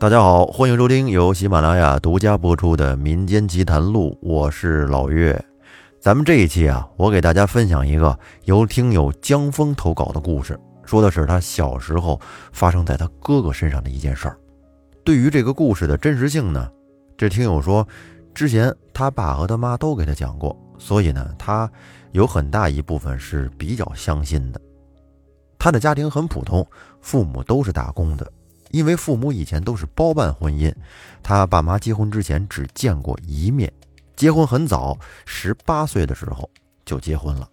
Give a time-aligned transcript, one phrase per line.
[0.00, 5.38] 大家好，欢迎收听由喜马拉雅独家播出的《民间奇谈录》，我是老岳。
[6.00, 12.18] 咱们这一期啊，我给大家分享一个由听友江峰投稿的故事，说的是他小时候
[12.50, 14.38] 发生在他哥哥身上的一件事儿。
[15.04, 16.66] 对于这个故事的真实性呢，
[17.18, 17.86] 这听友说，
[18.32, 21.70] 之前他爸和他妈都给他讲过，所以呢，他
[22.12, 24.58] 有很大一部分是比较相信的。
[25.58, 26.66] 他的家庭很普通，
[27.02, 28.26] 父母都是打工的。
[28.70, 30.74] 因为父母以前都是包办婚姻，
[31.22, 33.72] 他爸妈结婚之前只见过一面。
[34.16, 36.48] 结婚很早，十八岁的时候
[36.84, 37.48] 就结婚了。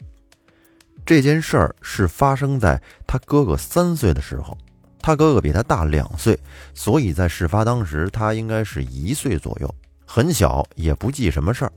[1.05, 4.57] 这件事儿是发生在他哥哥三岁的时候，
[5.01, 6.37] 他哥哥比他大两岁，
[6.73, 11.71] 所以在事发当时他应该是一岁左右，很小也不记什么事儿。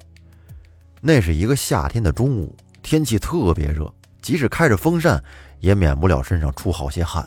[1.00, 5.22] 那是一个夏天的中午，天气特别热，即使开着风扇，
[5.60, 7.27] 也免不了身上出好些汗。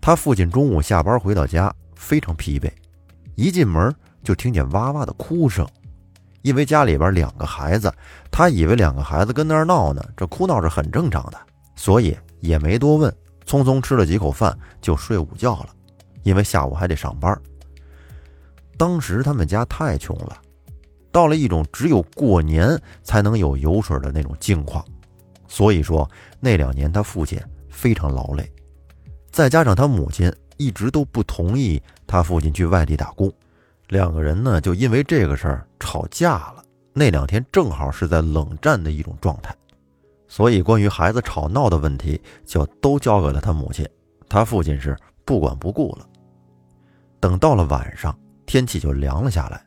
[0.00, 2.70] 他父亲中午下班回到家，非常疲惫，
[3.34, 5.66] 一进门就听见哇哇的哭声。
[6.42, 7.92] 因为家里边两个孩子，
[8.30, 11.38] 他以为两个孩子跟那儿闹呢，这哭闹是很正常的，
[11.76, 15.68] 所以也没多问，匆匆吃了几口饭就睡午觉了。
[16.22, 17.38] 因为下午还得上班。
[18.78, 20.40] 当时他们家太穷了，
[21.12, 24.82] 到了一种只有过年才能有油水的那种境况，
[25.46, 28.50] 所以说那两年他父亲非常劳累。
[29.30, 33.32] 再加上他母亲一直都不同意他父亲去外地打工，
[33.88, 36.64] 两个人呢就因为这个事儿吵架了。
[36.92, 39.54] 那两天正好是在冷战的一种状态，
[40.26, 43.88] 所以关于孩子吵闹的问题就都交给了他母亲，
[44.28, 46.06] 他父亲是不管不顾了。
[47.20, 49.64] 等到了晚上，天气就凉了下来。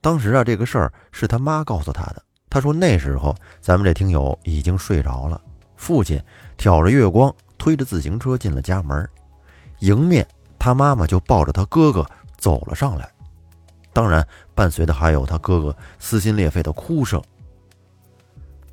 [0.00, 2.22] 当时啊，这个事儿是他妈告诉他的。
[2.50, 5.40] 他说那时候咱们这听友已经睡着了，
[5.76, 6.22] 父亲
[6.58, 7.34] 挑着月光。
[7.62, 9.08] 推着自行车进了家门，
[9.78, 10.26] 迎面
[10.58, 12.04] 他妈妈就抱着他哥哥
[12.36, 13.08] 走了上来，
[13.92, 17.22] 当然伴随的还有他哥哥撕心裂肺的哭声。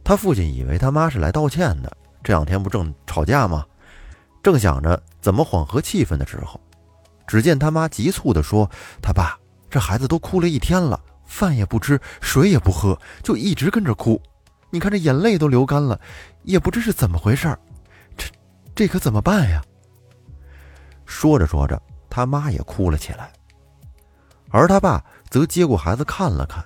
[0.03, 3.63] 他父亲以为他妈是来道歉的，这两天不正吵架吗？
[4.41, 6.59] 正想着怎么缓和气氛的时候，
[7.27, 8.67] 只见他妈急促地说
[9.03, 9.37] ：“他爸，
[9.69, 14.19] 这孩子都哭了一天了，饭也不吃，水也不喝，就一直跟着哭，
[14.71, 16.01] 你看这眼泪都流干了，
[16.41, 17.55] 也不知是怎么回事。”
[18.79, 19.61] 这可怎么办呀？
[21.05, 23.29] 说着说着，他妈也哭了起来，
[24.51, 26.63] 而他爸则接过孩子看了看，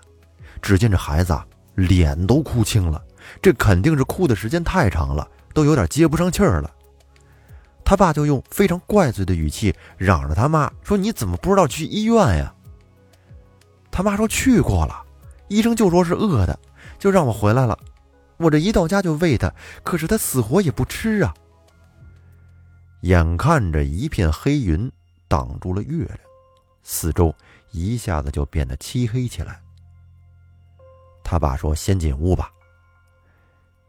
[0.62, 1.44] 只见这孩子啊，
[1.74, 3.04] 脸都哭青了，
[3.42, 6.70] 这肯定是哭的时间太长了，都有点接不上气儿了。
[7.84, 12.54] 他爸就用非常怪罪的语气嚷着他妈说：“你怎么不知道去医院呀？”
[13.90, 15.02] 他妈说：“去过了，
[15.48, 16.60] 医生就说是饿的，
[17.00, 17.76] 就让我回来了。
[18.38, 19.52] 我这一到家就喂他，
[19.82, 21.34] 可是他死活也不吃啊。”
[23.04, 24.90] 眼看着一片黑云
[25.28, 26.20] 挡住了月亮，
[26.84, 27.36] 四周
[27.72, 29.62] 一下子就变得漆黑起来。
[31.22, 32.50] 他爸说：“先进屋吧。”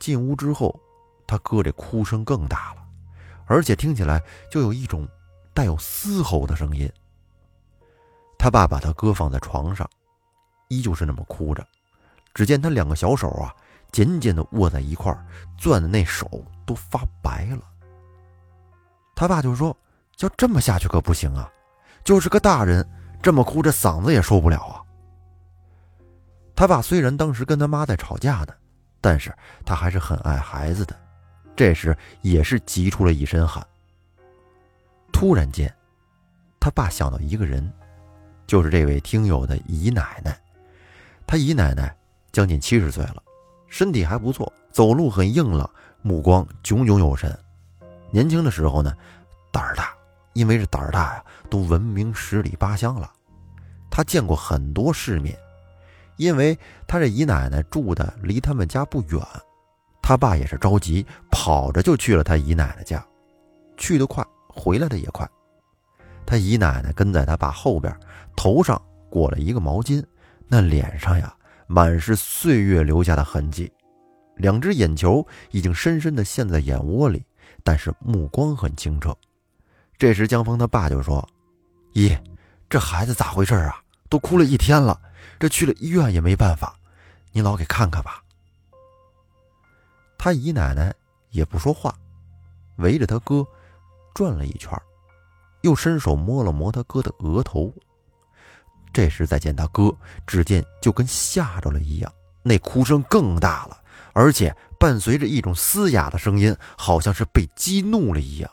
[0.00, 0.80] 进屋之后，
[1.28, 2.84] 他哥这哭声更大了，
[3.46, 4.20] 而且听起来
[4.50, 5.06] 就有一种
[5.52, 6.92] 带有嘶吼的声音。
[8.36, 9.88] 他爸把他哥放在床上，
[10.66, 11.64] 依旧是那么哭着。
[12.34, 13.54] 只见他两个小手啊，
[13.92, 15.24] 紧紧的握在一块儿，
[15.56, 16.28] 攥的那手
[16.66, 17.70] 都发白了。
[19.14, 19.76] 他爸就说
[20.20, 21.50] ：“要这么下去可不行啊，
[22.02, 22.86] 就是个大人，
[23.22, 24.82] 这么哭着嗓子也受不了啊。”
[26.56, 28.48] 他爸虽然当时跟他妈在吵架呢，
[29.00, 30.96] 但是他还是很爱孩子的，
[31.56, 33.64] 这时也是急出了一身汗。
[35.12, 35.72] 突然间，
[36.60, 37.72] 他爸想到一个人，
[38.46, 40.36] 就是这位听友的姨奶奶。
[41.26, 41.96] 他姨奶奶
[42.32, 43.22] 将近七十岁了，
[43.68, 45.68] 身体还不错，走路很硬朗，
[46.02, 47.36] 目光炯炯有神。
[48.14, 48.96] 年轻的时候呢，
[49.50, 49.92] 胆儿大，
[50.34, 53.12] 因为这胆儿大呀，都闻名十里八乡了。
[53.90, 55.36] 他见过很多世面，
[56.16, 59.20] 因为他这姨奶奶住的离他们家不远，
[60.00, 63.04] 他爸也是着急，跑着就去了他姨奶奶家，
[63.76, 65.28] 去得快，回来的也快。
[66.24, 67.92] 他姨奶奶跟在他爸后边，
[68.36, 68.80] 头上
[69.10, 70.00] 裹了一个毛巾，
[70.46, 71.34] 那脸上呀
[71.66, 73.72] 满是岁月留下的痕迹，
[74.36, 77.24] 两只眼球已经深深的陷在眼窝里。
[77.64, 79.16] 但是目光很清澈。
[79.96, 81.26] 这时，江峰他爸就说
[81.94, 82.14] ：“姨，
[82.68, 83.82] 这孩子咋回事啊？
[84.10, 85.00] 都哭了一天了，
[85.40, 86.76] 这去了医院也没办法，
[87.32, 88.22] 你老给看看吧。”
[90.18, 90.94] 他姨奶奶
[91.30, 91.94] 也不说话，
[92.76, 93.46] 围着他哥
[94.12, 94.70] 转了一圈，
[95.62, 97.72] 又伸手摸了摸他哥的额头。
[98.92, 99.90] 这时再见他哥，
[100.26, 102.12] 只见就跟吓着了一样，
[102.42, 103.80] 那哭声更大了，
[104.12, 104.54] 而且。
[104.84, 108.50] 伴随着一种嘶哑的声音，好像是被激怒了一样。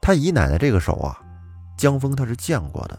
[0.00, 1.22] 他姨奶奶这个手啊，
[1.76, 2.98] 江峰他是见过的，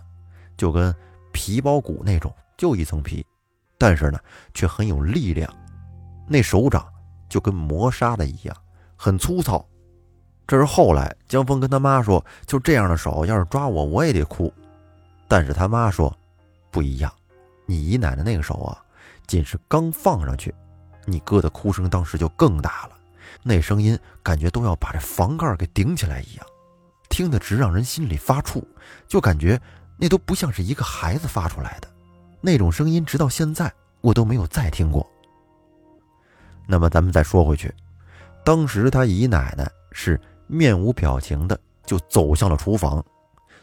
[0.55, 0.95] 就跟
[1.33, 3.25] 皮包骨那种，就一层皮，
[3.77, 4.17] 但是呢
[4.53, 5.53] 却很有力量，
[6.29, 6.87] 那手掌
[7.27, 8.55] 就跟磨砂的一样，
[8.95, 9.67] 很粗糙。
[10.47, 14.49] 这是后来江峰跟他妈说，就这样的手要是抓我，我也得哭。
[15.27, 16.17] 但是他妈说，
[16.71, 17.13] 不一样，
[17.65, 18.81] 你姨奶奶那个手啊，
[19.27, 20.55] 仅是刚放上去，
[21.09, 22.91] 你哥的哭声当时就更大了，
[23.43, 26.45] 那声音感觉都要把这房盖给顶起来一样，
[27.09, 28.63] 听得直让人心里发怵，
[29.07, 29.59] 就感觉
[29.97, 31.87] 那都不像是一个孩子发出来的
[32.41, 33.71] 那种声音，直到现在
[34.01, 35.05] 我都没有再听过。
[36.67, 37.73] 那么咱们再说回去，
[38.45, 40.19] 当时他姨奶奶是。
[40.51, 43.05] 面无表情的就走向了厨房，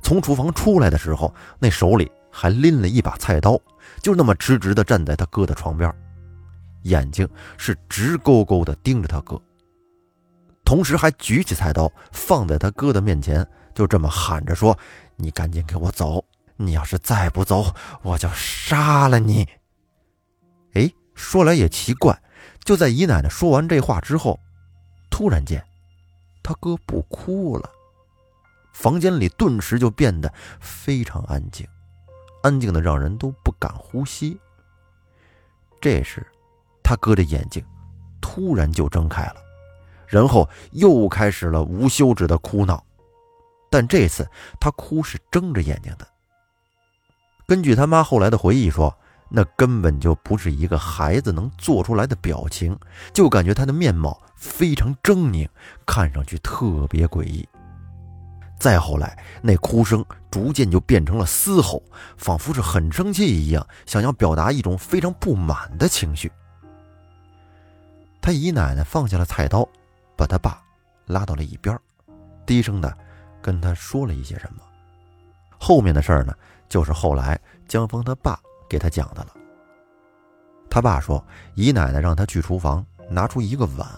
[0.02, 3.58] 从厨房出来的时候，那手里还拎了一把菜刀，
[4.00, 5.92] 就那么直直的站在他哥的床边，
[6.86, 9.40] 眼睛是直勾勾的盯着他哥，
[10.64, 14.76] 同时还举起菜刀放在他哥的面前，就这么喊着说
[15.16, 16.24] ：“你赶紧给我走！
[16.56, 19.46] 你要是再不走，我就杀了你！”
[20.74, 22.22] 哎，说来也奇怪，
[22.64, 24.40] 就在姨奶奶说完这话之后，
[25.10, 25.62] 突然间。
[26.42, 27.68] 他哥不哭了，
[28.72, 31.66] 房间里顿时就变得非常安静，
[32.44, 34.38] 安静的让人都不敢呼吸。
[35.80, 36.24] 这时，
[36.86, 37.60] 他哥的眼睛
[38.20, 39.36] 突然就睁开了，
[40.06, 42.80] 然后又开始了无休止的哭闹，
[43.68, 44.24] 但这次
[44.60, 46.06] 他哭是睁着眼睛的。
[47.48, 48.96] 根据他妈后来的回忆说。
[49.28, 52.78] 那根本就不是一个孩子能做出来的表情，
[53.12, 55.48] 就感觉他的面貌非常狰狞，
[55.84, 57.44] 看上去特别诡异。
[58.56, 61.82] 再后来，那哭声逐渐就变成了嘶吼，
[62.16, 66.30] 仿佛是很生气一样，想要表达一种非常不满的情绪。
[68.26, 69.64] 他姨奶奶放下了菜刀，
[70.16, 70.60] 把他爸
[71.06, 71.78] 拉到了一边，
[72.44, 72.92] 低声的
[73.40, 74.64] 跟他说了一些什么。
[75.60, 76.34] 后面的事儿呢，
[76.68, 78.36] 就是后来江峰他爸。
[78.68, 79.28] 给他讲的了。
[80.68, 81.24] 他爸说，
[81.54, 83.88] 姨奶奶让他去厨房拿出一个碗、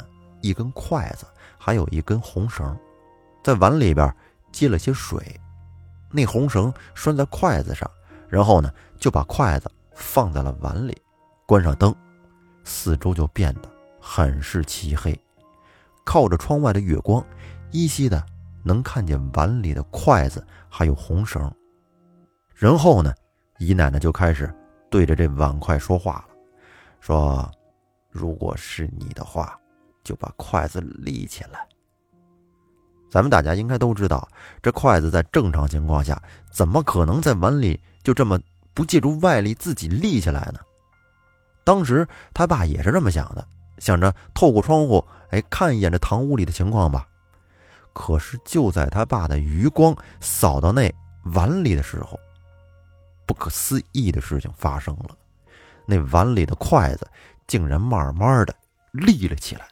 [0.42, 1.24] 一根筷子，
[1.56, 2.78] 还有一根红绳，
[3.42, 4.14] 在碗里边
[4.52, 5.40] 接了些水，
[6.10, 7.90] 那红绳拴在筷子上，
[8.28, 11.00] 然后呢就把筷子放在了碗里，
[11.46, 11.96] 关上灯，
[12.62, 13.70] 四周就变得
[14.00, 15.18] 很是漆黑，
[16.04, 17.24] 靠着窗外的月光，
[17.70, 18.24] 依稀的
[18.62, 21.52] 能看见碗里的筷子还有红绳，
[22.54, 23.12] 然后呢。
[23.60, 24.54] 姨奶奶就开始
[24.88, 26.36] 对着这碗筷说话了，
[27.00, 27.50] 说
[28.08, 29.58] ：“如果是你的话，
[30.04, 31.66] 就把筷子立起来。”
[33.10, 34.28] 咱们大家应该都知道，
[34.62, 36.22] 这筷子在正常情况下，
[36.52, 38.38] 怎么可能在碗里就这么
[38.74, 40.60] 不借助外力自己立起来呢？
[41.64, 43.44] 当时他爸也是这么想的，
[43.78, 47.06] 想着透过窗户，哎，看一眼这堂屋里的情况吧。
[47.92, 50.92] 可是就在他爸的余光扫到那
[51.34, 52.18] 碗里的时候，
[53.26, 55.16] 不可思议的事情发生了，
[55.84, 57.08] 那碗里的筷子
[57.46, 58.54] 竟然慢慢的
[58.92, 59.66] 立了起来，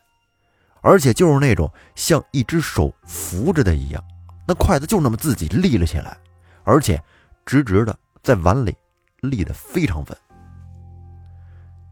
[0.80, 4.02] 而且就是那种像一只手扶着的一样，
[4.46, 6.16] 那筷子就那么自己立了起来，
[6.64, 7.00] 而且
[7.44, 8.76] 直直的在碗里
[9.20, 10.18] 立得非常稳。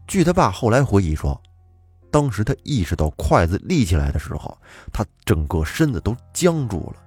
[0.05, 1.41] 据他爸后来回忆说，
[2.15, 4.57] 当时他意识到筷子立起来的时候，
[4.93, 7.03] 他整个身子都僵住了，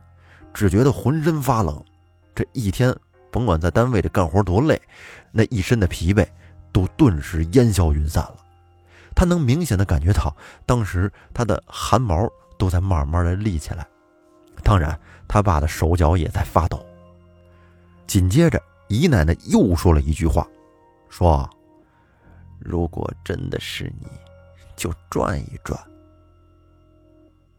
[0.53, 1.83] 只觉得浑身发冷，
[2.35, 2.95] 这一天。
[3.31, 4.79] 甭管在单位里干活多累，
[5.33, 6.29] 那一身的疲惫
[6.73, 8.37] 都顿时烟消云散了。
[9.15, 10.37] 他能明显的感觉到，
[10.67, 13.89] 当时他的汗毛都在慢慢的立起来。
[14.63, 16.85] 当然，他爸的手脚也在发抖。
[18.07, 20.47] 紧接着，姨奶奶又说了一句话，
[21.09, 21.49] 说
[22.61, 24.07] ：“如果真的是你，
[24.79, 25.79] 就转一转。”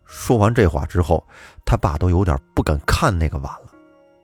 [0.04, 1.24] 说完这话之后，
[1.64, 3.72] 他爸都有点不敢看那个碗了，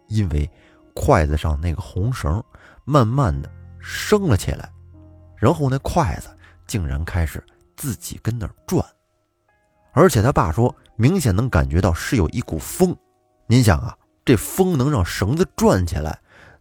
[0.08, 0.50] 因为。
[0.98, 2.42] 筷子上那个红绳
[2.86, 4.72] 慢慢的升了起来，
[5.36, 6.30] 然后那筷子
[6.66, 8.82] 竟然开始自己跟那转，
[9.92, 12.96] 而且他爸说明显能感觉到是有一股风。
[13.46, 16.18] 您想啊，这风能让绳子转起来，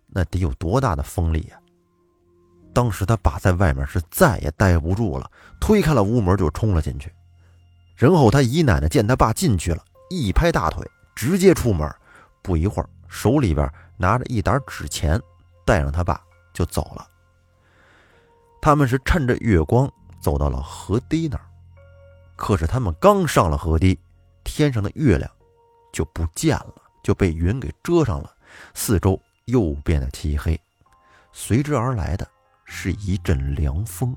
[0.09, 1.57] 那得有多大的风力呀？
[2.75, 7.11] 当时他爸在外面是再也待不住了，推开了屋门就冲了进去。
[7.97, 11.91] 然后他姨奶奶见他爸进去了，一拍大腿，直接出门。
[12.43, 13.67] 不一会儿，手里边。
[13.97, 15.21] 拿着一沓纸钱，
[15.65, 16.21] 带上他爸
[16.53, 17.07] 就走了。
[18.61, 19.89] 他们是趁着月光
[20.21, 21.45] 走到了河堤那儿，
[22.35, 23.97] 可是他们刚上了河堤，
[24.43, 25.31] 天上的月亮
[25.93, 28.35] 就不见了，就被云给遮上了，
[28.75, 30.61] 四周又变得漆黑，
[31.33, 32.29] 随之而来的
[32.65, 34.17] 是一阵凉风。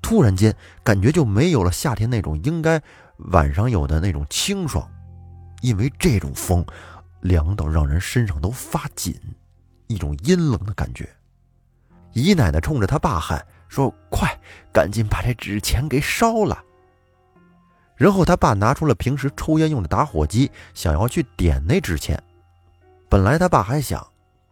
[0.00, 2.82] 突然间，感觉就没有了夏天那种应该
[3.30, 4.88] 晚上有的那种清爽，
[5.60, 6.64] 因为这种风。
[7.20, 9.14] 凉到让人身上都发紧，
[9.86, 11.08] 一种阴冷的感觉。
[12.14, 14.28] 姨奶奶冲着他爸喊说：“快，
[14.72, 16.60] 赶紧把这纸钱给烧了。”
[17.94, 22.20] 然后他爸拿出了平时抽烟用的打火机，想要去点那纸钱。
[23.08, 24.04] 本来他爸还想，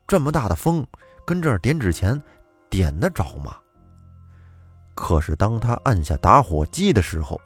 [0.07, 0.87] 这么大的风，
[1.27, 2.23] 跟这儿点纸钱，
[2.71, 3.57] 点得着吗？
[4.95, 7.41] 可是当他按下打火机的时候，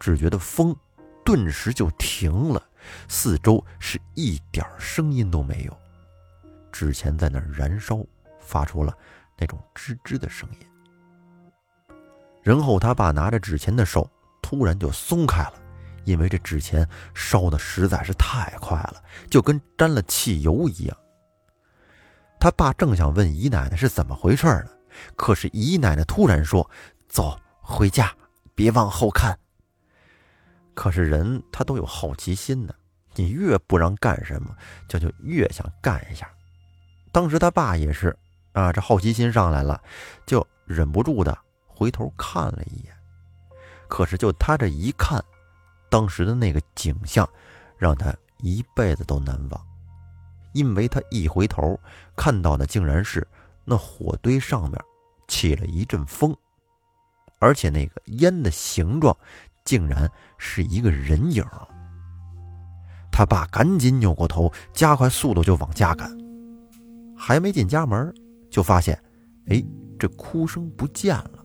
[0.00, 0.74] 只觉得风
[1.24, 2.62] 顿时就停了，
[3.06, 5.76] 四周是一点声音都没有，
[6.72, 8.04] 纸钱在那儿燃烧，
[8.40, 8.96] 发出了
[9.36, 10.66] 那种吱吱的声音。
[12.42, 14.10] 然后他爸拿着纸钱的手。
[14.40, 15.54] 突然就松开了，
[16.04, 20.96] 因为这纸钱烧的实在是太快了，就跟沾了汽油一样。
[22.40, 24.70] 他爸正想问姨奶奶是怎么回事呢，
[25.16, 26.68] 可是姨奶奶突然说
[27.08, 28.12] ：“走，回家，
[28.54, 29.38] 别往后看。”
[30.74, 32.72] 可是人他都有好奇心呢，
[33.14, 34.56] 你越不让干什么，
[34.88, 36.30] 就就越想干一下。
[37.10, 38.16] 当时他爸也是
[38.52, 39.82] 啊，这好奇心上来了，
[40.24, 42.94] 就忍不住的回头看了一眼。
[43.88, 45.24] 可是，就他这一看，
[45.88, 47.28] 当时的那个景象，
[47.76, 49.67] 让他一辈子都难忘。
[50.58, 51.78] 因为他一回头
[52.16, 53.24] 看到的，竟然是
[53.64, 54.78] 那火堆上面
[55.28, 56.36] 起了一阵风，
[57.38, 59.16] 而且那个烟的形状，
[59.64, 61.44] 竟然是一个人影。
[63.12, 66.10] 他爸赶紧扭过头，加快速度就往家赶。
[67.16, 68.12] 还没进家门，
[68.50, 69.00] 就发现，
[69.46, 69.64] 哎，
[69.98, 71.44] 这哭声不见了。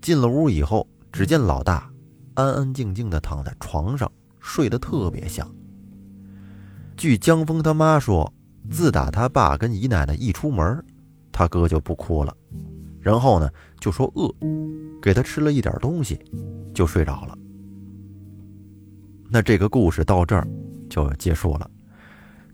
[0.00, 0.86] 进了屋以后。
[1.14, 1.88] 只见老大
[2.34, 4.10] 安安静静的躺在床上，
[4.40, 5.48] 睡得特别香。
[7.04, 8.32] 据江峰他妈说，
[8.70, 10.82] 自打他爸跟姨奶奶一出门，
[11.30, 12.34] 他哥就不哭了，
[12.98, 14.34] 然后呢就说饿，
[15.02, 16.18] 给他吃了一点东西，
[16.72, 17.36] 就睡着了。
[19.28, 20.48] 那这个故事到这儿
[20.88, 21.70] 就结束了。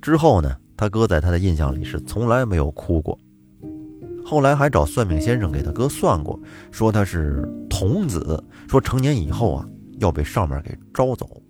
[0.03, 3.17] 之后呢，他哥在他的印象里是从来没有哭过。
[4.25, 6.37] 后来还找算命先生给他哥算过，
[6.73, 9.65] 说他是童子，说成年以后啊
[10.01, 11.41] 要被上面给招走，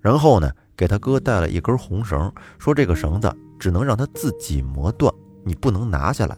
[0.00, 5.12] 然后呢给他哥带了一根红绳，说这个绳子只能让他自己磨断，
[5.44, 6.36] 你不能拿下来。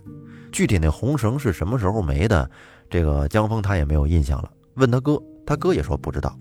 [0.52, 2.48] 具体那红绳是什么时候没的，
[2.88, 4.50] 这个江峰他也没有印象了。
[4.74, 6.38] 问他哥，他哥也说不知道。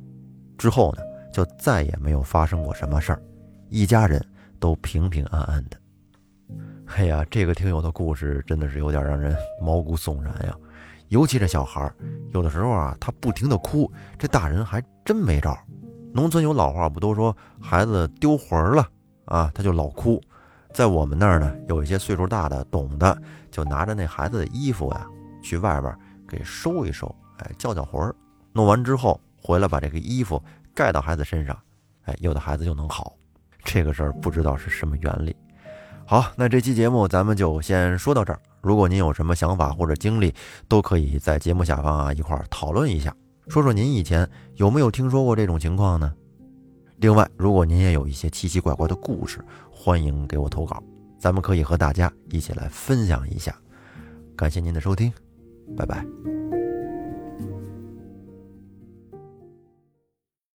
[0.57, 1.01] 之后呢
[1.33, 3.21] 就再也没有发生过什么事儿，
[3.69, 4.23] 一家人
[4.59, 5.77] 都平平安安的。
[6.95, 10.55] 哎呀，这个听友的故事真的是有点让人毛骨悚然呀！
[11.09, 11.91] 尤其这小孩
[12.33, 15.57] 有的时候啊，他不停的哭，这大人还真没招。
[16.13, 18.87] 农村有老话不都说孩子丢魂了
[19.25, 20.21] 啊，他就老哭。
[20.73, 23.17] 在我们那儿呢，有一些岁数大的懂的，
[23.49, 25.07] 就拿着那孩子的衣服呀，
[25.41, 25.95] 去外边
[26.27, 28.15] 给收一收，哎，叫叫魂儿。
[28.53, 30.41] 弄完之后回来把这个衣服
[30.73, 31.57] 盖到孩子身上，
[32.03, 33.13] 哎，有的孩子就能好。
[33.63, 35.35] 这个事儿不知道是什么原理。
[36.05, 38.39] 好，那这期节目咱们就先说到这儿。
[38.61, 40.33] 如果您有什么想法或者经历，
[40.67, 43.15] 都可以在节目下方啊一块儿讨论一下，
[43.47, 46.13] 说说您以前有没有听说过这种情况呢？
[46.97, 49.39] 另外，如果您也有一些奇奇怪怪的故事，
[49.71, 50.81] 欢迎给我投稿，
[51.19, 53.55] 咱们可以和大家一起来分享一下。
[54.35, 55.11] 感谢您的收听，
[55.75, 56.56] 拜拜。